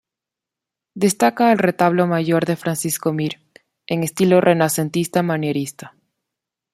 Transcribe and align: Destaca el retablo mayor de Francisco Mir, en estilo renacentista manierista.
Destaca 0.95 1.51
el 1.51 1.59
retablo 1.59 2.07
mayor 2.07 2.45
de 2.47 2.55
Francisco 2.55 3.13
Mir, 3.13 3.39
en 3.85 4.01
estilo 4.01 4.41
renacentista 4.41 5.21
manierista. 5.21 5.95